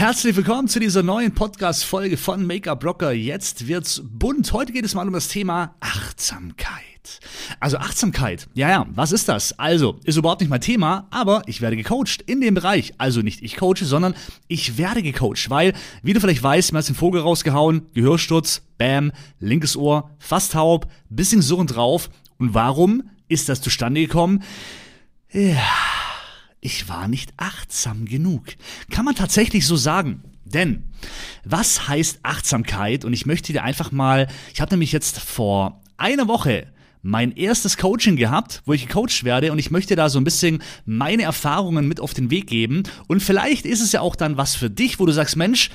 Herzlich 0.00 0.34
willkommen 0.34 0.66
zu 0.66 0.80
dieser 0.80 1.02
neuen 1.02 1.34
Podcast-Folge 1.34 2.16
von 2.16 2.46
Make-up 2.46 2.82
Rocker. 2.86 3.12
Jetzt 3.12 3.68
wird's 3.68 4.00
bunt. 4.02 4.50
Heute 4.50 4.72
geht 4.72 4.86
es 4.86 4.94
mal 4.94 5.06
um 5.06 5.12
das 5.12 5.28
Thema 5.28 5.74
Achtsamkeit. 5.80 7.20
Also 7.60 7.76
Achtsamkeit, 7.76 8.48
ja, 8.54 8.70
ja, 8.70 8.86
was 8.94 9.12
ist 9.12 9.28
das? 9.28 9.58
Also, 9.58 10.00
ist 10.04 10.16
überhaupt 10.16 10.40
nicht 10.40 10.48
mein 10.48 10.62
Thema, 10.62 11.06
aber 11.10 11.42
ich 11.44 11.60
werde 11.60 11.76
gecoacht 11.76 12.22
in 12.22 12.40
dem 12.40 12.54
Bereich. 12.54 12.94
Also 12.96 13.20
nicht 13.20 13.42
ich 13.42 13.58
coache, 13.58 13.84
sondern 13.84 14.14
ich 14.48 14.78
werde 14.78 15.02
gecoacht, 15.02 15.50
weil, 15.50 15.74
wie 16.02 16.14
du 16.14 16.20
vielleicht 16.20 16.42
weißt, 16.42 16.72
mir 16.72 16.78
hast 16.78 16.88
den 16.88 16.94
Vogel 16.94 17.20
rausgehauen, 17.20 17.82
Gehörsturz, 17.92 18.62
bam, 18.78 19.12
linkes 19.38 19.76
Ohr, 19.76 20.12
fast 20.18 20.52
taub, 20.52 20.90
bisschen 21.10 21.42
surrend 21.42 21.76
drauf. 21.76 22.08
Und 22.38 22.54
warum 22.54 23.02
ist 23.28 23.50
das 23.50 23.60
zustande 23.60 24.00
gekommen? 24.00 24.44
Ja 25.30 25.60
ich 26.60 26.88
war 26.88 27.08
nicht 27.08 27.32
achtsam 27.36 28.04
genug. 28.04 28.44
Kann 28.90 29.04
man 29.04 29.14
tatsächlich 29.14 29.66
so 29.66 29.76
sagen. 29.76 30.22
Denn 30.44 30.84
was 31.44 31.88
heißt 31.88 32.20
Achtsamkeit? 32.22 33.04
Und 33.04 33.12
ich 33.12 33.24
möchte 33.24 33.52
dir 33.52 33.62
einfach 33.62 33.92
mal, 33.92 34.26
ich 34.52 34.60
habe 34.60 34.72
nämlich 34.72 34.92
jetzt 34.92 35.18
vor 35.20 35.80
einer 35.96 36.28
Woche 36.28 36.66
mein 37.02 37.32
erstes 37.32 37.76
Coaching 37.76 38.16
gehabt, 38.16 38.62
wo 38.66 38.72
ich 38.72 38.86
gecoacht 38.86 39.24
werde 39.24 39.52
und 39.52 39.58
ich 39.58 39.70
möchte 39.70 39.96
da 39.96 40.10
so 40.10 40.18
ein 40.20 40.24
bisschen 40.24 40.62
meine 40.84 41.22
Erfahrungen 41.22 41.88
mit 41.88 42.00
auf 42.00 42.12
den 42.12 42.30
Weg 42.30 42.46
geben 42.46 42.82
und 43.06 43.22
vielleicht 43.22 43.64
ist 43.64 43.80
es 43.80 43.92
ja 43.92 44.02
auch 44.02 44.16
dann 44.16 44.36
was 44.36 44.54
für 44.54 44.68
dich, 44.68 44.98
wo 44.98 45.06
du 45.06 45.12
sagst, 45.12 45.36
Mensch, 45.36 45.70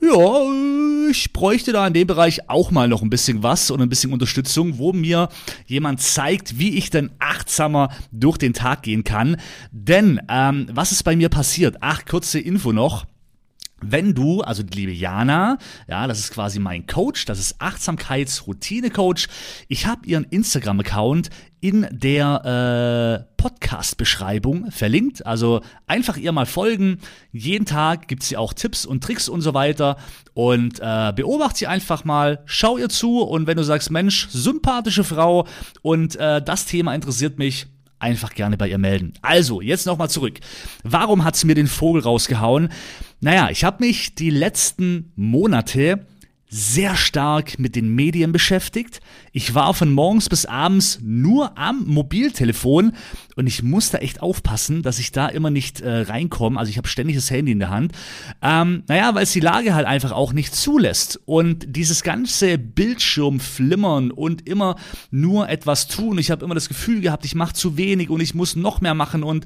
ja, 0.00 1.10
ich 1.10 1.32
bräuchte 1.32 1.72
da 1.72 1.86
in 1.86 1.92
dem 1.92 2.06
Bereich 2.06 2.48
auch 2.48 2.70
mal 2.70 2.88
noch 2.88 3.02
ein 3.02 3.10
bisschen 3.10 3.42
was 3.42 3.70
und 3.70 3.80
ein 3.80 3.88
bisschen 3.88 4.12
Unterstützung, 4.12 4.78
wo 4.78 4.92
mir 4.92 5.28
jemand 5.66 6.00
zeigt, 6.00 6.58
wie 6.58 6.76
ich 6.76 6.90
denn 6.90 7.10
achtsamer 7.18 7.90
durch 8.12 8.38
den 8.38 8.52
Tag 8.52 8.82
gehen 8.82 9.04
kann. 9.04 9.36
Denn 9.72 10.20
ähm, 10.28 10.66
was 10.72 10.92
ist 10.92 11.02
bei 11.02 11.16
mir 11.16 11.28
passiert? 11.28 11.78
Ach, 11.80 12.04
kurze 12.04 12.38
Info 12.38 12.72
noch. 12.72 13.06
Wenn 13.80 14.12
du, 14.14 14.40
also 14.40 14.64
liebe 14.74 14.92
Jana, 14.92 15.58
ja, 15.88 16.06
das 16.08 16.18
ist 16.18 16.32
quasi 16.32 16.58
mein 16.58 16.86
Coach, 16.86 17.24
das 17.26 17.38
ist 17.38 17.60
Achtsamkeitsroutine-Coach. 17.60 19.28
Ich 19.68 19.86
habe 19.86 20.04
ihren 20.06 20.24
Instagram-Account 20.24 21.30
in 21.60 21.86
der 21.90 23.26
äh, 23.28 23.34
Podcast-Beschreibung 23.36 24.70
verlinkt. 24.70 25.26
Also 25.26 25.60
einfach 25.86 26.16
ihr 26.16 26.32
mal 26.32 26.46
folgen. 26.46 26.98
Jeden 27.32 27.66
Tag 27.66 28.08
gibt 28.08 28.22
sie 28.22 28.36
auch 28.36 28.52
Tipps 28.52 28.84
und 28.84 29.02
Tricks 29.02 29.28
und 29.28 29.42
so 29.42 29.54
weiter. 29.54 29.96
Und 30.34 30.80
äh, 30.80 31.12
beobachte 31.14 31.60
sie 31.60 31.66
einfach 31.66 32.04
mal, 32.04 32.42
schau 32.46 32.78
ihr 32.78 32.88
zu 32.88 33.20
und 33.20 33.46
wenn 33.46 33.56
du 33.56 33.64
sagst, 33.64 33.90
Mensch, 33.90 34.28
sympathische 34.30 35.04
Frau 35.04 35.46
und 35.82 36.16
äh, 36.16 36.42
das 36.42 36.66
Thema 36.66 36.94
interessiert 36.94 37.38
mich, 37.38 37.66
einfach 37.98 38.34
gerne 38.34 38.56
bei 38.56 38.68
ihr 38.68 38.78
melden. 38.78 39.14
Also, 39.22 39.60
jetzt 39.60 39.86
nochmal 39.86 40.10
zurück. 40.10 40.38
Warum 40.84 41.24
hat's 41.24 41.44
mir 41.44 41.54
den 41.54 41.66
Vogel 41.66 42.02
rausgehauen? 42.02 42.70
Naja, 43.20 43.50
ich 43.50 43.64
habe 43.64 43.84
mich 43.84 44.14
die 44.14 44.30
letzten 44.30 45.12
Monate 45.16 46.06
sehr 46.48 46.96
stark 46.96 47.58
mit 47.58 47.76
den 47.76 47.94
Medien 47.94 48.32
beschäftigt. 48.32 49.00
Ich 49.32 49.54
war 49.54 49.74
von 49.74 49.92
morgens 49.92 50.28
bis 50.28 50.46
abends 50.46 50.98
nur 51.02 51.58
am 51.58 51.84
Mobiltelefon 51.86 52.92
und 53.36 53.46
ich 53.46 53.62
musste 53.62 54.00
echt 54.00 54.22
aufpassen, 54.22 54.82
dass 54.82 54.98
ich 54.98 55.12
da 55.12 55.28
immer 55.28 55.50
nicht 55.50 55.80
äh, 55.80 56.00
reinkomme. 56.00 56.58
Also 56.58 56.70
ich 56.70 56.78
habe 56.78 56.88
ständig 56.88 57.16
das 57.16 57.30
Handy 57.30 57.52
in 57.52 57.58
der 57.58 57.70
Hand. 57.70 57.92
Ähm, 58.42 58.82
naja, 58.88 59.14
weil 59.14 59.24
es 59.24 59.32
die 59.32 59.40
Lage 59.40 59.74
halt 59.74 59.86
einfach 59.86 60.12
auch 60.12 60.32
nicht 60.32 60.54
zulässt. 60.54 61.20
Und 61.26 61.76
dieses 61.76 62.02
ganze 62.02 62.58
Bildschirmflimmern 62.58 64.10
und 64.10 64.48
immer 64.48 64.76
nur 65.10 65.48
etwas 65.50 65.86
tun. 65.86 66.18
Ich 66.18 66.30
habe 66.30 66.44
immer 66.44 66.54
das 66.54 66.68
Gefühl 66.68 67.00
gehabt, 67.00 67.24
ich 67.24 67.34
mache 67.34 67.52
zu 67.52 67.76
wenig 67.76 68.10
und 68.10 68.20
ich 68.20 68.34
muss 68.34 68.56
noch 68.56 68.80
mehr 68.80 68.94
machen. 68.94 69.22
Und 69.22 69.44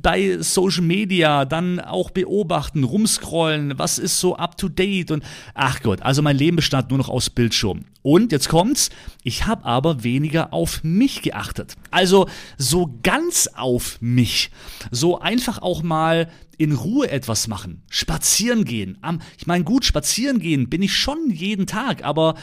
bei 0.00 0.36
Social 0.40 0.82
Media 0.82 1.44
dann 1.46 1.80
auch 1.80 2.10
beobachten, 2.10 2.84
rumscrollen, 2.84 3.78
was 3.78 3.98
ist 3.98 4.20
so 4.20 4.36
up 4.36 4.56
to 4.58 4.68
date 4.68 5.10
und 5.10 5.24
ach 5.54 5.80
Gott, 5.82 6.02
also 6.02 6.22
mein 6.22 6.36
Leben 6.42 6.56
bestand 6.56 6.90
nur 6.90 6.98
noch 6.98 7.08
aus 7.08 7.30
Bildschirm. 7.30 7.84
Und 8.02 8.32
jetzt 8.32 8.48
kommt's, 8.48 8.90
ich 9.22 9.46
habe 9.46 9.64
aber 9.64 10.02
weniger 10.02 10.52
auf 10.52 10.82
mich 10.82 11.22
geachtet. 11.22 11.76
Also 11.92 12.28
so 12.58 12.98
ganz 13.02 13.48
auf 13.54 13.98
mich. 14.00 14.50
So 14.90 15.20
einfach 15.20 15.62
auch 15.62 15.82
mal 15.82 16.28
in 16.58 16.72
Ruhe 16.72 17.10
etwas 17.10 17.48
machen, 17.48 17.82
spazieren 17.90 18.64
gehen. 18.64 18.98
Ich 19.38 19.46
meine, 19.46 19.64
gut, 19.64 19.84
spazieren 19.84 20.40
gehen 20.40 20.68
bin 20.68 20.82
ich 20.82 20.96
schon 20.96 21.30
jeden 21.30 21.66
Tag, 21.66 22.04
aber 22.04 22.34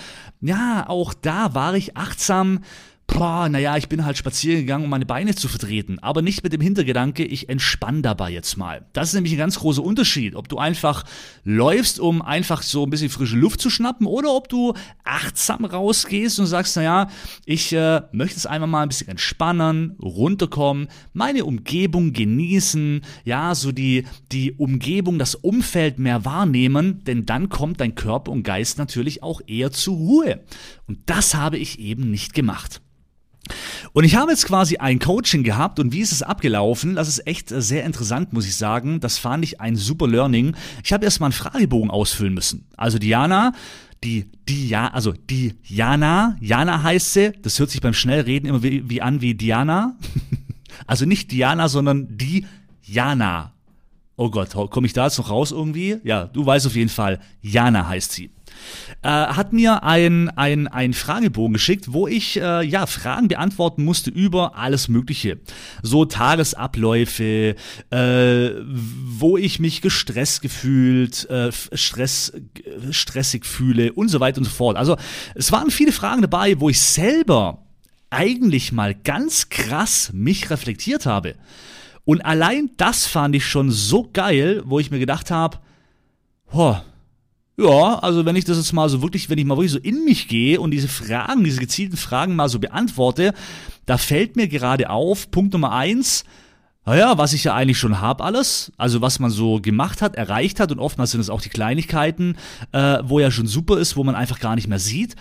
ja, 0.41 0.87
auch 0.87 1.13
da 1.13 1.53
war 1.53 1.75
ich 1.75 1.97
achtsam 1.97 2.59
boah, 3.13 3.49
naja, 3.49 3.75
ich 3.75 3.89
bin 3.89 4.05
halt 4.05 4.17
spazieren 4.17 4.61
gegangen, 4.61 4.83
um 4.83 4.89
meine 4.89 5.05
Beine 5.05 5.35
zu 5.35 5.47
vertreten, 5.47 5.99
aber 5.99 6.21
nicht 6.21 6.43
mit 6.43 6.53
dem 6.53 6.61
Hintergedanke, 6.61 7.25
ich 7.25 7.49
entspanne 7.49 8.01
dabei 8.01 8.31
jetzt 8.31 8.57
mal. 8.57 8.85
Das 8.93 9.09
ist 9.09 9.13
nämlich 9.15 9.33
ein 9.33 9.39
ganz 9.39 9.59
großer 9.59 9.83
Unterschied, 9.83 10.35
ob 10.35 10.47
du 10.47 10.57
einfach 10.57 11.03
läufst, 11.43 11.99
um 11.99 12.21
einfach 12.21 12.61
so 12.61 12.83
ein 12.83 12.89
bisschen 12.89 13.09
frische 13.09 13.35
Luft 13.35 13.61
zu 13.61 13.69
schnappen 13.69 14.05
oder 14.05 14.33
ob 14.33 14.47
du 14.49 14.73
achtsam 15.03 15.65
rausgehst 15.65 16.39
und 16.39 16.45
sagst, 16.45 16.75
naja, 16.75 17.09
ich 17.45 17.73
äh, 17.73 18.01
möchte 18.11 18.37
es 18.37 18.45
einfach 18.45 18.67
mal 18.67 18.83
ein 18.83 18.89
bisschen 18.89 19.09
entspannen, 19.09 19.97
runterkommen, 20.01 20.87
meine 21.13 21.45
Umgebung 21.45 22.13
genießen, 22.13 23.01
ja, 23.25 23.55
so 23.55 23.71
die, 23.71 24.05
die 24.31 24.53
Umgebung, 24.53 25.19
das 25.19 25.35
Umfeld 25.35 25.99
mehr 25.99 26.25
wahrnehmen, 26.25 27.03
denn 27.05 27.25
dann 27.25 27.49
kommt 27.49 27.81
dein 27.81 27.95
Körper 27.95 28.31
und 28.31 28.43
Geist 28.43 28.77
natürlich 28.77 29.23
auch 29.23 29.41
eher 29.47 29.71
zur 29.71 29.95
Ruhe. 29.95 30.43
Und 30.87 30.99
das 31.07 31.35
habe 31.35 31.57
ich 31.57 31.79
eben 31.79 32.11
nicht 32.11 32.33
gemacht. 32.33 32.81
Und 33.93 34.03
ich 34.03 34.15
habe 34.15 34.31
jetzt 34.31 34.45
quasi 34.45 34.77
ein 34.77 34.99
Coaching 34.99 35.43
gehabt 35.43 35.79
und 35.79 35.93
wie 35.93 35.99
ist 35.99 36.11
es 36.11 36.21
abgelaufen? 36.21 36.95
Das 36.95 37.07
ist 37.07 37.25
echt 37.25 37.51
äh, 37.51 37.61
sehr 37.61 37.83
interessant, 37.85 38.33
muss 38.33 38.45
ich 38.45 38.55
sagen. 38.55 38.99
Das 38.99 39.17
fand 39.17 39.43
ich 39.43 39.59
ein 39.59 39.75
super 39.75 40.07
Learning. 40.07 40.55
Ich 40.83 40.93
habe 40.93 41.05
erstmal 41.05 41.27
einen 41.27 41.33
Fragebogen 41.33 41.89
ausfüllen 41.89 42.33
müssen. 42.33 42.67
Also 42.77 42.99
Diana, 42.99 43.53
die, 44.03 44.29
die, 44.47 44.69
ja, 44.69 44.87
also 44.89 45.11
die 45.11 45.55
Jana, 45.63 46.37
Jana 46.39 46.83
heißt 46.83 47.13
sie. 47.13 47.31
Das 47.41 47.59
hört 47.59 47.69
sich 47.69 47.81
beim 47.81 47.93
Schnellreden 47.93 48.49
immer 48.49 48.63
wie, 48.63 48.87
wie 48.89 49.01
an 49.01 49.21
wie 49.21 49.33
Diana. 49.33 49.95
also 50.87 51.05
nicht 51.05 51.31
Diana, 51.31 51.67
sondern 51.67 52.07
die 52.17 52.45
Jana. 52.83 53.53
Oh 54.15 54.29
Gott, 54.29 54.49
komme 54.69 54.85
ich 54.85 54.93
da 54.93 55.05
jetzt 55.05 55.17
noch 55.17 55.29
raus 55.29 55.51
irgendwie? 55.51 55.97
Ja, 56.03 56.25
du 56.25 56.45
weißt 56.45 56.67
auf 56.67 56.75
jeden 56.75 56.89
Fall, 56.89 57.21
Jana 57.41 57.87
heißt 57.87 58.11
sie 58.11 58.29
äh, 59.01 59.07
hat 59.09 59.53
mir 59.53 59.83
ein, 59.83 60.29
ein, 60.29 60.93
Fragebogen 60.93 61.53
geschickt, 61.53 61.93
wo 61.93 62.07
ich 62.07 62.39
äh, 62.39 62.63
ja 62.63 62.85
Fragen 62.85 63.27
beantworten 63.27 63.83
musste 63.83 64.09
über 64.09 64.57
alles 64.57 64.87
Mögliche. 64.87 65.39
So 65.81 66.05
Tagesabläufe, 66.05 67.55
äh, 67.91 68.49
wo 68.61 69.37
ich 69.37 69.59
mich 69.59 69.81
gestresst 69.81 70.41
gefühlt, 70.41 71.29
äh, 71.29 71.51
Stress, 71.73 72.33
stressig 72.91 73.45
fühle 73.45 73.93
und 73.93 74.09
so 74.09 74.19
weiter 74.19 74.39
und 74.39 74.45
so 74.45 74.51
fort. 74.51 74.77
Also 74.77 74.97
es 75.35 75.51
waren 75.51 75.71
viele 75.71 75.91
Fragen 75.91 76.21
dabei, 76.21 76.59
wo 76.59 76.69
ich 76.69 76.79
selber 76.79 77.65
eigentlich 78.09 78.71
mal 78.71 78.95
ganz 78.95 79.49
krass 79.49 80.11
mich 80.13 80.49
reflektiert 80.49 81.05
habe. 81.05 81.35
Und 82.05 82.21
allein 82.21 82.71
das 82.77 83.05
fand 83.05 83.35
ich 83.35 83.45
schon 83.45 83.69
so 83.69 84.09
geil, 84.11 84.63
wo 84.65 84.79
ich 84.79 84.89
mir 84.89 84.99
gedacht 84.99 85.29
habe, 85.29 85.59
ja, 87.59 87.99
also 87.99 88.25
wenn 88.25 88.35
ich 88.35 88.45
das 88.45 88.57
jetzt 88.57 88.73
mal 88.73 88.87
so 88.87 89.01
wirklich, 89.01 89.29
wenn 89.29 89.37
ich 89.37 89.45
mal 89.45 89.57
wirklich 89.57 89.73
so 89.73 89.79
in 89.79 90.05
mich 90.05 90.27
gehe 90.27 90.61
und 90.61 90.71
diese 90.71 90.87
Fragen, 90.87 91.43
diese 91.43 91.59
gezielten 91.59 91.97
Fragen 91.97 92.35
mal 92.35 92.47
so 92.47 92.59
beantworte, 92.59 93.33
da 93.85 93.97
fällt 93.97 94.35
mir 94.35 94.47
gerade 94.47 94.89
auf, 94.89 95.29
Punkt 95.29 95.53
Nummer 95.53 95.73
eins, 95.73 96.23
naja, 96.85 97.17
was 97.17 97.33
ich 97.33 97.43
ja 97.43 97.53
eigentlich 97.53 97.77
schon 97.77 98.01
hab 98.01 98.21
alles, 98.21 98.71
also 98.77 99.01
was 99.01 99.19
man 99.19 99.29
so 99.29 99.59
gemacht 99.59 100.01
hat, 100.01 100.15
erreicht 100.15 100.59
hat 100.59 100.71
und 100.71 100.79
oftmals 100.79 101.11
sind 101.11 101.21
es 101.21 101.29
auch 101.29 101.41
die 101.41 101.49
Kleinigkeiten, 101.49 102.37
äh, 102.71 102.99
wo 103.03 103.19
ja 103.19 103.29
schon 103.29 103.45
super 103.45 103.77
ist, 103.77 103.97
wo 103.97 104.03
man 104.03 104.15
einfach 104.15 104.39
gar 104.39 104.55
nicht 104.55 104.67
mehr 104.67 104.79
sieht. 104.79 105.15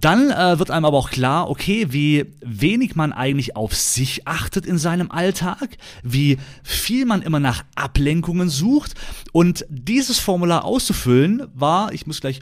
Dann 0.00 0.30
äh, 0.30 0.58
wird 0.58 0.70
einem 0.70 0.84
aber 0.84 0.96
auch 0.96 1.10
klar, 1.10 1.50
okay, 1.50 1.88
wie 1.90 2.26
wenig 2.40 2.94
man 2.94 3.12
eigentlich 3.12 3.56
auf 3.56 3.74
sich 3.74 4.28
achtet 4.28 4.64
in 4.64 4.78
seinem 4.78 5.10
Alltag, 5.10 5.76
wie 6.04 6.38
viel 6.62 7.04
man 7.04 7.22
immer 7.22 7.40
nach 7.40 7.64
Ablenkungen 7.74 8.48
sucht. 8.48 8.94
Und 9.32 9.66
dieses 9.68 10.20
Formular 10.20 10.64
auszufüllen 10.64 11.48
war, 11.52 11.92
ich 11.92 12.06
muss 12.06 12.20
gleich 12.20 12.40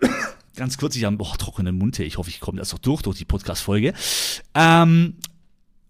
ganz 0.56 0.78
kurz, 0.78 0.96
ich 0.96 1.04
habe 1.04 1.16
boah, 1.16 1.36
trockenen 1.38 1.78
Mund 1.78 1.96
hier, 1.96 2.06
ich 2.06 2.18
hoffe, 2.18 2.30
ich 2.30 2.40
komme 2.40 2.58
das 2.58 2.70
doch 2.70 2.78
durch, 2.78 3.02
durch 3.02 3.18
die 3.18 3.24
Podcast-Folge. 3.24 3.94
Ähm, 4.54 5.14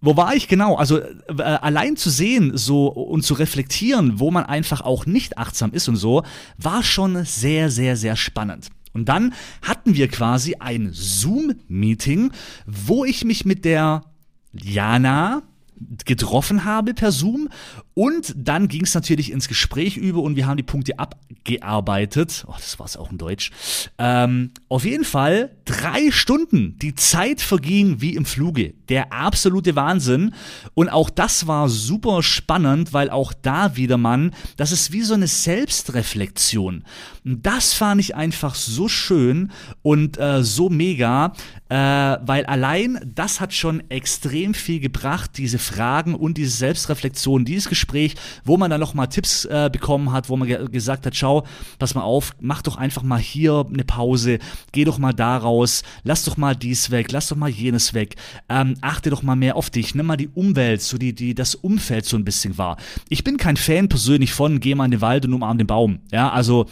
wo 0.03 0.17
war 0.17 0.35
ich 0.35 0.49
genau? 0.49 0.77
Also 0.77 0.99
äh, 0.99 1.43
allein 1.43 1.97
zu 1.97 2.11
sehen 2.11 2.57
so 2.57 2.89
und 2.89 3.23
zu 3.23 3.35
reflektieren, 3.35 4.19
wo 4.19 4.31
man 4.31 4.45
einfach 4.45 4.83
auch 4.83 5.07
nicht 5.07 5.39
achtsam 5.39 5.73
ist 5.73 5.89
und 5.89 5.97
so, 5.97 6.25
war 6.59 6.83
schon 6.83 7.25
sehr, 7.25 7.71
sehr, 7.71 7.97
sehr 7.97 8.17
spannend. 8.17 8.69
Und 8.93 9.09
dann 9.09 9.35
hatten 9.63 9.95
wir 9.95 10.09
quasi 10.09 10.57
ein 10.59 10.91
Zoom-Meeting, 10.93 12.33
wo 12.67 13.05
ich 13.05 13.25
mich 13.25 13.45
mit 13.45 13.65
der 13.65 14.03
Jana 14.53 15.43
getroffen 16.05 16.65
habe 16.65 16.95
per 16.95 17.13
Zoom 17.13 17.49
Und 17.95 18.35
dann 18.37 18.69
ging 18.69 18.85
es 18.85 18.95
natürlich 18.95 19.33
ins 19.33 19.49
Gespräch 19.49 19.97
über 19.97 20.23
und 20.23 20.37
wir 20.37 20.47
haben 20.47 20.57
die 20.57 20.63
Punkte 20.63 20.99
abgearbeitet. 20.99 22.45
Oh, 22.47 22.55
das 22.57 22.79
war 22.79 22.87
es 22.87 22.97
auch 22.97 23.11
in 23.11 23.19
Deutsch. 23.19 23.51
Ähm, 23.99 24.53
auf 24.69 24.85
jeden 24.85 25.05
Fall 25.05 25.51
drei 25.65 26.11
Stunden. 26.11 26.79
Die 26.79 26.95
Zeit 26.95 27.41
verging 27.41 28.01
wie 28.01 28.15
im 28.15 28.25
Fluge. 28.25 28.75
Der 28.89 29.13
absolute 29.13 29.75
Wahnsinn. 29.75 30.35
Und 30.75 30.89
auch 30.89 31.11
das 31.11 31.47
war 31.47 31.69
super 31.69 32.23
spannend, 32.23 32.93
weil 32.93 33.11
auch 33.11 33.33
da 33.33 33.77
wieder 33.77 33.99
man, 33.99 34.33
das 34.57 34.73
ist 34.73 34.93
wie 34.93 35.03
so 35.03 35.15
eine 35.15 35.27
Selbstreflexion. 35.27 36.85
Das 37.25 37.75
fand 37.75 38.01
ich 38.01 38.15
einfach 38.15 38.55
so 38.55 38.89
schön 38.89 39.51
und 39.83 40.19
äh, 40.19 40.43
so 40.43 40.71
mega, 40.71 41.33
äh, 41.69 41.75
weil 41.75 42.47
allein 42.47 43.01
das 43.05 43.41
hat 43.41 43.53
schon 43.53 43.83
extrem 43.91 44.55
viel 44.55 44.81
gebracht, 44.81 45.33
diese 45.37 45.59
Fragen 45.59 46.15
und 46.15 46.39
diese 46.39 46.57
Selbstreflexion, 46.57 47.45
dieses 47.45 47.69
Gespräch, 47.69 47.80
wo 48.45 48.57
man 48.57 48.71
dann 48.71 48.81
nochmal 48.81 49.09
Tipps 49.09 49.45
äh, 49.45 49.71
bekommen 49.73 50.13
hat, 50.13 50.29
wo 50.29 50.37
man 50.37 50.49
ge 50.49 50.69
gesagt 50.71 51.07
hat, 51.07 51.17
schau, 51.17 51.45
pass 51.79 51.95
mal 51.95 52.03
auf, 52.03 52.35
mach 52.41 52.63
doch 52.63 52.77
einfach 52.77 53.03
mal 53.03 53.19
hier 53.19 53.67
eine 53.73 53.85
Pause, 53.85 54.39
geh 54.73 54.85
doch 54.85 54.99
mal 54.99 55.13
da 55.13 55.37
raus, 55.37 55.83
lass 56.05 56.25
doch 56.25 56.37
mal 56.37 56.55
dies 56.57 56.91
weg, 56.91 57.13
lass 57.13 57.29
doch 57.29 57.37
mal 57.37 57.51
jenes 57.51 57.95
weg, 57.95 58.17
ähm, 58.49 58.75
achte 58.81 59.11
doch 59.11 59.23
mal 59.23 59.37
mehr 59.37 59.57
auf 59.57 59.71
dich, 59.71 59.95
nimm 59.95 60.07
mal 60.07 60.17
die 60.17 60.29
Umwelt, 60.29 60.83
so 60.83 60.99
die, 60.99 61.15
die, 61.15 61.35
das 61.35 61.55
Umfeld 61.55 62.05
so 62.05 62.17
ein 62.17 62.25
bisschen 62.25 62.59
wahr. 62.59 62.77
Ich 63.09 63.25
bin 63.25 63.37
kein 63.37 63.57
Fan 63.57 63.89
persönlich 63.89 64.33
von, 64.33 64.61
geh 64.61 64.75
mal 64.75 64.87
in 64.87 64.91
den 64.91 65.01
Wald 65.01 65.25
und 65.25 65.35
umarm 65.35 65.59
den 65.59 65.67
Baum, 65.67 66.01
ja, 66.11 66.31
also 66.31 66.67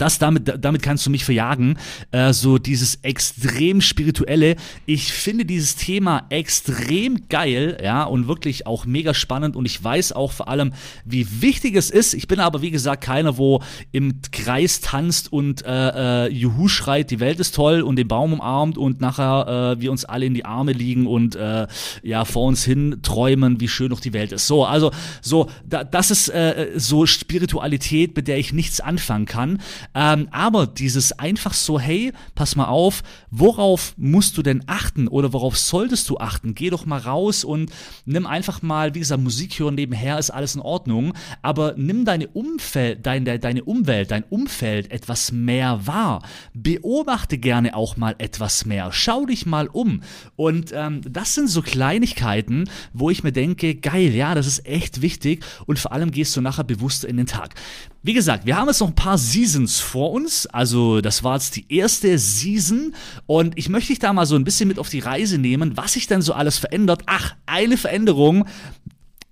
das 0.00 0.18
damit, 0.18 0.52
damit 0.60 0.82
kannst 0.82 1.06
du 1.06 1.10
mich 1.10 1.24
verjagen. 1.24 1.78
Äh, 2.10 2.32
so 2.32 2.58
dieses 2.58 2.96
extrem 3.02 3.80
spirituelle. 3.80 4.56
Ich 4.86 5.12
finde 5.12 5.44
dieses 5.44 5.76
Thema 5.76 6.26
extrem 6.28 7.28
geil, 7.28 7.78
ja, 7.82 8.04
und 8.04 8.28
wirklich 8.28 8.66
auch 8.66 8.86
mega 8.86 9.14
spannend. 9.14 9.56
Und 9.56 9.66
ich 9.66 9.82
weiß 9.82 10.12
auch 10.12 10.32
vor 10.32 10.48
allem, 10.48 10.72
wie 11.04 11.42
wichtig 11.42 11.76
es 11.76 11.90
ist. 11.90 12.14
Ich 12.14 12.28
bin 12.28 12.40
aber, 12.40 12.62
wie 12.62 12.70
gesagt, 12.70 13.04
keiner, 13.04 13.38
wo 13.38 13.62
im 13.92 14.20
Kreis 14.32 14.80
tanzt 14.80 15.32
und 15.32 15.64
äh, 15.64 16.26
äh, 16.26 16.32
Juhu 16.32 16.68
schreit, 16.68 17.10
die 17.10 17.20
Welt 17.20 17.40
ist 17.40 17.54
toll 17.54 17.82
und 17.82 17.96
den 17.96 18.08
Baum 18.08 18.32
umarmt 18.34 18.78
und 18.78 19.00
nachher 19.00 19.76
äh, 19.76 19.80
wir 19.80 19.90
uns 19.90 20.04
alle 20.04 20.26
in 20.26 20.34
die 20.34 20.44
Arme 20.44 20.72
liegen 20.72 21.06
und 21.06 21.36
äh, 21.36 21.66
ja, 22.02 22.24
vor 22.24 22.46
uns 22.46 22.64
hin 22.64 23.00
träumen, 23.02 23.60
wie 23.60 23.68
schön 23.68 23.90
doch 23.90 24.00
die 24.00 24.12
Welt 24.12 24.32
ist. 24.32 24.46
So, 24.46 24.64
also, 24.64 24.90
so, 25.20 25.48
da, 25.64 25.84
das 25.84 26.10
ist 26.10 26.28
äh, 26.28 26.72
so 26.76 27.06
Spiritualität, 27.06 28.16
mit 28.16 28.28
der 28.28 28.38
ich 28.38 28.52
nichts 28.52 28.80
anfangen 28.80 29.26
kann. 29.26 29.60
Ähm, 29.94 30.28
aber 30.30 30.66
dieses 30.66 31.12
einfach 31.18 31.54
so, 31.54 31.78
hey, 31.78 32.12
pass 32.34 32.56
mal 32.56 32.66
auf, 32.66 33.02
worauf 33.30 33.94
musst 33.96 34.36
du 34.36 34.42
denn 34.42 34.62
achten 34.66 35.08
oder 35.08 35.32
worauf 35.32 35.58
solltest 35.58 36.08
du 36.08 36.18
achten? 36.18 36.54
Geh 36.54 36.70
doch 36.70 36.86
mal 36.86 37.00
raus 37.00 37.44
und 37.44 37.70
nimm 38.04 38.26
einfach 38.26 38.62
mal, 38.62 38.94
wie 38.94 39.00
gesagt, 39.00 39.22
Musik 39.22 39.58
hören 39.58 39.74
nebenher 39.74 40.18
ist 40.18 40.30
alles 40.30 40.54
in 40.54 40.60
Ordnung, 40.60 41.14
aber 41.42 41.74
nimm 41.76 42.04
deine 42.04 42.28
Umfeld, 42.28 43.04
dein, 43.06 43.24
deine 43.24 43.64
Umwelt, 43.64 44.10
dein 44.10 44.24
Umfeld 44.24 44.90
etwas 44.90 45.32
mehr 45.32 45.86
wahr. 45.86 46.22
Beobachte 46.52 47.38
gerne 47.38 47.74
auch 47.74 47.96
mal 47.96 48.14
etwas 48.18 48.64
mehr. 48.64 48.90
Schau 48.92 49.26
dich 49.26 49.46
mal 49.46 49.68
um. 49.68 50.02
Und 50.36 50.72
ähm, 50.72 51.00
das 51.08 51.34
sind 51.34 51.48
so 51.48 51.62
Kleinigkeiten, 51.62 52.68
wo 52.92 53.10
ich 53.10 53.22
mir 53.22 53.32
denke, 53.32 53.74
geil, 53.74 54.14
ja, 54.14 54.34
das 54.34 54.46
ist 54.46 54.66
echt 54.66 55.02
wichtig 55.02 55.44
und 55.66 55.78
vor 55.78 55.92
allem 55.92 56.10
gehst 56.10 56.36
du 56.36 56.40
nachher 56.40 56.64
bewusster 56.64 57.08
in 57.08 57.16
den 57.16 57.26
Tag. 57.26 57.54
Wie 58.04 58.12
gesagt, 58.12 58.44
wir 58.44 58.58
haben 58.58 58.68
jetzt 58.68 58.80
noch 58.80 58.88
ein 58.88 58.94
paar 58.94 59.16
Seasons 59.16 59.80
vor 59.80 60.12
uns. 60.12 60.46
Also, 60.46 61.00
das 61.00 61.24
war 61.24 61.36
jetzt 61.36 61.56
die 61.56 61.64
erste 61.74 62.18
Season. 62.18 62.94
Und 63.24 63.56
ich 63.56 63.70
möchte 63.70 63.88
dich 63.88 63.98
da 63.98 64.12
mal 64.12 64.26
so 64.26 64.36
ein 64.36 64.44
bisschen 64.44 64.68
mit 64.68 64.78
auf 64.78 64.90
die 64.90 64.98
Reise 64.98 65.38
nehmen, 65.38 65.78
was 65.78 65.94
sich 65.94 66.06
denn 66.06 66.20
so 66.20 66.34
alles 66.34 66.58
verändert. 66.58 67.00
Ach, 67.06 67.34
eine 67.46 67.78
Veränderung. 67.78 68.44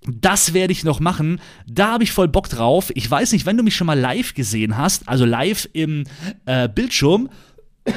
Das 0.07 0.55
werde 0.55 0.71
ich 0.73 0.83
noch 0.83 0.99
machen. 0.99 1.39
Da 1.67 1.91
habe 1.91 2.03
ich 2.03 2.11
voll 2.11 2.27
Bock 2.27 2.49
drauf. 2.49 2.91
Ich 2.95 3.09
weiß 3.09 3.33
nicht, 3.33 3.45
wenn 3.45 3.57
du 3.57 3.63
mich 3.63 3.75
schon 3.75 3.85
mal 3.85 3.99
live 3.99 4.33
gesehen 4.33 4.75
hast, 4.75 5.07
also 5.07 5.23
live 5.23 5.69
im 5.73 6.05
äh, 6.45 6.67
Bildschirm. 6.67 7.29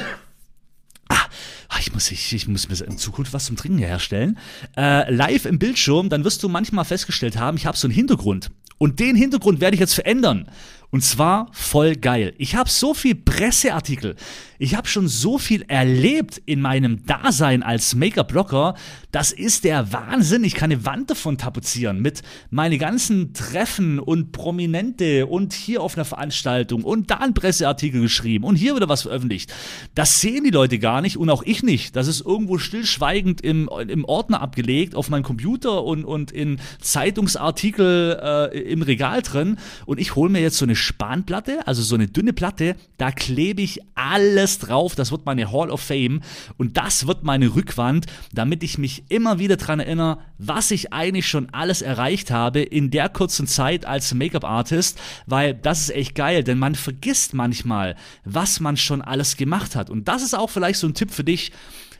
Ah, 1.69 1.79
ich 1.81 1.93
muss, 1.93 2.09
ich, 2.11 2.31
ich 2.33 2.47
muss 2.47 2.69
mir 2.69 2.81
in 2.85 2.97
Zukunft 2.97 3.33
was 3.33 3.45
zum 3.45 3.57
Trinken 3.57 3.79
herstellen. 3.79 4.37
Äh, 4.77 5.13
live 5.13 5.45
im 5.45 5.59
Bildschirm, 5.59 6.07
dann 6.07 6.23
wirst 6.23 6.41
du 6.41 6.47
manchmal 6.47 6.85
festgestellt 6.85 7.35
haben, 7.37 7.57
ich 7.57 7.65
habe 7.65 7.77
so 7.77 7.87
einen 7.87 7.93
Hintergrund. 7.93 8.51
Und 8.77 8.99
den 8.99 9.15
Hintergrund 9.15 9.59
werde 9.61 9.75
ich 9.75 9.79
jetzt 9.79 9.95
verändern. 9.95 10.47
Und 10.89 11.03
zwar 11.03 11.49
voll 11.51 11.95
geil. 11.95 12.33
Ich 12.37 12.55
habe 12.55 12.69
so 12.69 12.93
viel 12.93 13.15
Presseartikel, 13.15 14.15
ich 14.59 14.75
habe 14.75 14.87
schon 14.87 15.07
so 15.07 15.37
viel 15.37 15.63
erlebt 15.67 16.41
in 16.45 16.61
meinem 16.61 17.05
Dasein 17.05 17.61
als 17.61 17.93
Make-up-Blogger. 17.93 18.73
Das 19.11 19.31
ist 19.31 19.65
der 19.65 19.93
Wahnsinn. 19.93 20.43
Ich 20.43 20.55
kann 20.55 20.71
eine 20.71 20.83
Wand 20.83 21.11
davon 21.11 21.37
tapezieren 21.37 22.01
mit 22.01 22.23
meine 22.49 22.79
ganzen 22.79 23.33
Treffen 23.33 23.99
und 23.99 24.31
Prominente 24.31 25.27
und 25.27 25.53
hier 25.53 25.81
auf 25.83 25.95
einer 25.95 26.05
Veranstaltung 26.05 26.83
und 26.83 27.11
da 27.11 27.17
ein 27.17 27.35
Presseartikel 27.35 28.01
geschrieben 28.01 28.45
und 28.45 28.55
hier 28.55 28.75
wieder 28.75 28.89
was 28.89 29.03
veröffentlicht. 29.03 29.53
Das 29.93 30.21
sehen 30.21 30.43
die 30.43 30.49
Leute 30.49 30.79
gar 30.79 31.01
nicht 31.01 31.17
und 31.17 31.29
auch 31.29 31.43
ich 31.43 31.61
nicht. 31.61 31.95
Das 31.95 32.07
ist 32.07 32.21
irgendwo 32.25 32.57
stillschweigend 32.57 33.41
im, 33.41 33.69
im 33.87 34.05
Ordner 34.05 34.41
abgelegt 34.41 34.95
auf 34.95 35.09
meinem 35.09 35.23
Computer 35.23 35.83
und, 35.83 36.03
und 36.03 36.31
in 36.31 36.59
Zeitungsartikel 36.81 38.19
äh, 38.21 38.59
im 38.71 38.81
Regal 38.81 39.21
drin. 39.21 39.57
Und 39.85 39.99
ich 39.99 40.15
hole 40.15 40.31
mir 40.31 40.41
jetzt 40.41 40.57
so 40.57 40.65
eine 40.65 40.75
Spanplatte, 40.77 41.67
also 41.67 41.81
so 41.81 41.95
eine 41.95 42.07
dünne 42.07 42.33
Platte, 42.33 42.75
da 42.97 43.11
klebe 43.11 43.61
ich 43.61 43.79
alles 43.95 44.59
drauf, 44.59 44.95
das 44.95 45.11
wird 45.11 45.25
meine 45.25 45.51
Hall 45.51 45.69
of 45.69 45.81
Fame 45.81 46.21
und 46.57 46.77
das 46.77 47.07
wird 47.07 47.23
meine 47.23 47.55
Rückwand, 47.55 48.05
damit 48.33 48.63
ich 48.63 48.77
mich 48.77 49.03
immer 49.09 49.39
wieder 49.39 49.57
dran 49.57 49.79
erinnere, 49.79 50.19
was 50.37 50.71
ich 50.71 50.93
eigentlich 50.93 51.27
schon 51.27 51.49
alles 51.51 51.81
erreicht 51.81 52.31
habe 52.31 52.61
in 52.61 52.91
der 52.91 53.09
kurzen 53.09 53.47
Zeit 53.47 53.85
als 53.85 54.13
Make-up-Artist, 54.13 54.99
weil 55.25 55.53
das 55.53 55.81
ist 55.81 55.89
echt 55.89 56.15
geil, 56.15 56.43
denn 56.43 56.59
man 56.59 56.75
vergisst 56.75 57.33
manchmal, 57.33 57.95
was 58.23 58.59
man 58.59 58.77
schon 58.77 59.01
alles 59.01 59.35
gemacht 59.37 59.75
hat. 59.75 59.89
Und 59.89 60.07
das 60.07 60.23
ist 60.23 60.35
auch 60.35 60.49
vielleicht 60.49 60.79
so 60.79 60.87
ein 60.87 60.93
Tipp 60.93 61.11
für 61.11 61.23
dich, 61.23 61.51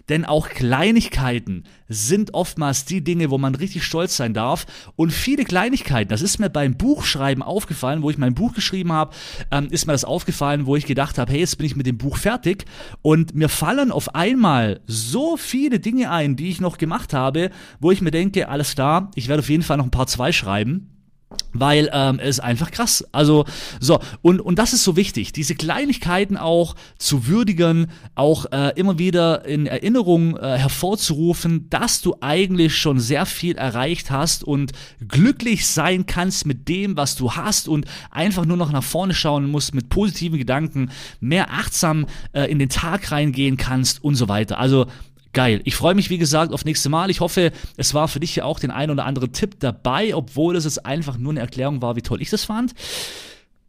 denn 0.10 0.26
auch 0.26 0.50
Kleinigkeiten 0.50 1.64
sind 1.88 2.34
oftmals 2.34 2.86
die 2.86 3.04
Dinge, 3.04 3.30
wo 3.30 3.38
man 3.38 3.56
richtig 3.56 3.84
stolz 3.84 4.18
sein 4.18 4.34
darf. 4.34 4.66
Und 4.96 5.12
viele 5.12 5.44
Kleinigkeiten, 5.44 6.10
das 6.10 6.22
ist 6.22 6.40
mir 6.40 6.50
beim 6.50 6.76
Buchschreiben 6.76 7.44
aufgefallen, 7.44 8.02
wo 8.02 8.10
ich 8.10 8.18
mein 8.18 8.34
Buch 8.34 8.54
geschrieben 8.54 8.92
habe, 8.94 9.16
ähm, 9.52 9.68
ist 9.70 9.86
mir 9.86 9.94
das 9.94 10.06
aufgefallen, 10.06 10.66
wo 10.66 10.76
ich 10.76 10.86
gedacht 10.86 11.18
habe, 11.18 11.32
hey, 11.32 11.40
jetzt 11.40 11.58
bin 11.58 11.66
ich 11.68 11.76
mit 11.76 11.86
dem 11.86 11.98
Buch 11.98 12.18
fertig. 12.18 12.66
Und 13.02 13.36
mir 13.36 13.50
fallen 13.50 13.92
auf 13.92 14.16
einmal 14.16 14.82
so 14.86 15.38
viele 15.38 15.80
Dinge 15.80 16.12
ein, 16.12 16.36
die 16.36 16.50
ich 16.50 16.62
noch 16.62 16.78
gemacht 16.78 17.14
habe, 17.14 17.52
wo 17.80 17.92
ich 17.92 18.02
mir 18.02 18.12
denke, 18.12 18.50
alles 18.50 18.76
klar, 18.76 19.12
ich 19.16 19.28
werde 19.28 19.42
auf 19.42 19.50
jeden 19.50 19.64
Fall 19.64 19.78
noch 19.78 19.86
ein 19.86 19.92
paar 19.92 20.08
zwei 20.08 20.32
schreiben 20.32 20.97
weil 21.54 21.90
ähm, 21.92 22.20
es 22.20 22.38
ist 22.38 22.40
einfach 22.40 22.72
krass. 22.72 23.06
Also 23.12 23.46
so 23.80 24.00
und 24.22 24.40
und 24.40 24.60
das 24.60 24.74
ist 24.74 24.84
so 24.84 24.96
wichtig, 24.96 25.34
diese 25.34 25.56
Kleinigkeiten 25.56 26.38
auch 26.38 26.76
zu 26.98 27.28
würdigen, 27.28 27.88
auch 28.16 28.46
äh, 28.52 28.72
immer 28.76 28.98
wieder 28.98 29.46
in 29.46 29.66
Erinnerung 29.66 30.38
äh, 30.38 30.58
hervorzurufen, 30.58 31.70
dass 31.70 32.02
du 32.02 32.16
eigentlich 32.22 32.78
schon 32.78 33.00
sehr 33.00 33.26
viel 33.26 33.58
erreicht 33.58 34.12
hast 34.12 34.44
und 34.44 34.72
glücklich 35.06 35.68
sein 35.68 36.06
kannst 36.06 36.46
mit 36.46 36.68
dem, 36.70 36.96
was 36.96 37.16
du 37.16 37.34
hast 37.34 37.68
und 37.68 37.86
einfach 38.12 38.46
nur 38.46 38.58
noch 38.58 38.72
nach 38.72 38.84
vorne 38.84 39.14
schauen 39.14 39.50
musst 39.50 39.74
mit 39.74 39.90
positiven 39.90 40.38
Gedanken, 40.38 40.92
mehr 41.20 41.52
achtsam 41.52 42.06
äh, 42.32 42.44
in 42.50 42.60
den 42.60 42.70
Tag 42.70 43.12
reingehen 43.12 43.58
kannst 43.58 44.04
und 44.04 44.16
so 44.16 44.30
weiter. 44.30 44.60
Also 44.60 44.86
geil. 45.38 45.62
Ich 45.66 45.76
freue 45.76 45.94
mich, 45.94 46.10
wie 46.10 46.18
gesagt, 46.18 46.52
auf 46.52 46.66
nächste 46.66 46.90
Mal. 46.90 47.12
Ich 47.12 47.20
hoffe, 47.20 47.52
es 47.76 47.94
war 47.94 48.08
für 48.08 48.20
dich 48.20 48.36
ja 48.38 48.44
auch 48.44 48.60
den 48.60 48.72
ein 48.72 48.90
oder 48.90 49.06
anderen 49.06 49.34
Tipp 49.34 49.60
dabei, 49.60 50.16
obwohl 50.16 50.56
es 50.56 50.64
jetzt 50.64 50.84
einfach 50.84 51.20
nur 51.20 51.32
eine 51.32 51.42
Erklärung 51.42 51.80
war, 51.80 51.96
wie 51.96 52.02
toll 52.02 52.24
ich 52.24 52.32
das 52.32 52.44
fand. 52.44 52.74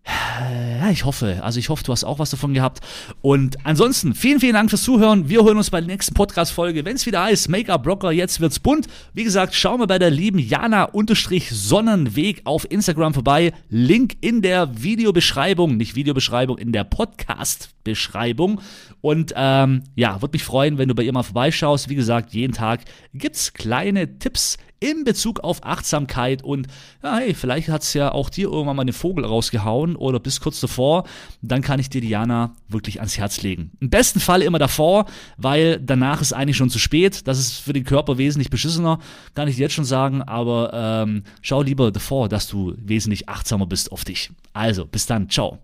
Ja, 0.08 0.90
ich 0.90 1.04
hoffe. 1.04 1.40
Also 1.42 1.58
ich 1.58 1.68
hoffe, 1.68 1.84
du 1.84 1.92
hast 1.92 2.04
auch 2.04 2.18
was 2.18 2.30
davon 2.30 2.54
gehabt. 2.54 2.80
Und 3.20 3.66
ansonsten, 3.66 4.14
vielen, 4.14 4.40
vielen 4.40 4.54
Dank 4.54 4.70
fürs 4.70 4.82
Zuhören. 4.82 5.28
Wir 5.28 5.44
hören 5.44 5.58
uns 5.58 5.70
bei 5.70 5.80
der 5.80 5.88
nächsten 5.88 6.14
Podcast-Folge, 6.14 6.84
wenn 6.84 6.94
es 6.96 7.04
wieder 7.04 7.24
heißt, 7.24 7.48
Make-up-Blocker, 7.48 8.12
jetzt 8.12 8.40
wird's 8.40 8.58
bunt. 8.58 8.86
Wie 9.12 9.24
gesagt, 9.24 9.54
schau 9.54 9.76
mal 9.76 9.86
bei 9.86 9.98
der 9.98 10.10
lieben 10.10 10.38
Jana-Sonnenweg 10.38 12.40
auf 12.44 12.70
Instagram 12.70 13.12
vorbei. 13.12 13.52
Link 13.68 14.16
in 14.20 14.40
der 14.40 14.82
Videobeschreibung, 14.82 15.76
nicht 15.76 15.94
Videobeschreibung, 15.94 16.56
in 16.56 16.72
der 16.72 16.84
Podcast-Beschreibung. 16.84 18.62
Und 19.00 19.32
ähm, 19.36 19.84
ja, 19.94 20.22
würde 20.22 20.36
mich 20.36 20.44
freuen, 20.44 20.78
wenn 20.78 20.88
du 20.88 20.94
bei 20.94 21.02
ihr 21.02 21.12
mal 21.12 21.22
vorbeischaust. 21.22 21.90
Wie 21.90 21.96
gesagt, 21.96 22.32
jeden 22.32 22.54
Tag 22.54 22.80
gibt's 23.12 23.52
kleine 23.52 24.18
Tipps 24.18 24.56
in 24.80 25.04
Bezug 25.04 25.40
auf 25.40 25.64
Achtsamkeit 25.64 26.42
und 26.42 26.66
ja, 27.02 27.16
hey, 27.16 27.34
vielleicht 27.34 27.68
hat 27.68 27.82
es 27.82 27.94
ja 27.94 28.12
auch 28.12 28.30
dir 28.30 28.48
irgendwann 28.48 28.76
mal 28.76 28.82
einen 28.82 28.92
Vogel 28.92 29.24
rausgehauen 29.24 29.96
oder 29.96 30.20
bis 30.20 30.40
kurz 30.40 30.60
davor, 30.60 31.04
dann 31.42 31.62
kann 31.62 31.80
ich 31.80 31.90
dir 31.90 32.00
Diana 32.00 32.54
wirklich 32.68 33.00
ans 33.00 33.18
Herz 33.18 33.42
legen. 33.42 33.72
Im 33.80 33.90
besten 33.90 34.20
Fall 34.20 34.42
immer 34.42 34.58
davor, 34.58 35.06
weil 35.36 35.80
danach 35.80 36.20
ist 36.20 36.32
eigentlich 36.32 36.56
schon 36.56 36.70
zu 36.70 36.78
spät. 36.78 37.26
Das 37.26 37.38
ist 37.38 37.54
für 37.58 37.72
den 37.72 37.84
Körper 37.84 38.18
wesentlich 38.18 38.50
beschissener, 38.50 38.98
kann 39.34 39.48
ich 39.48 39.56
dir 39.56 39.62
jetzt 39.62 39.74
schon 39.74 39.84
sagen, 39.84 40.22
aber 40.22 40.70
ähm, 40.72 41.24
schau 41.42 41.62
lieber 41.62 41.90
davor, 41.90 42.28
dass 42.28 42.48
du 42.48 42.74
wesentlich 42.78 43.28
achtsamer 43.28 43.66
bist 43.66 43.92
auf 43.92 44.04
dich. 44.04 44.30
Also, 44.52 44.86
bis 44.86 45.06
dann, 45.06 45.28
ciao. 45.28 45.58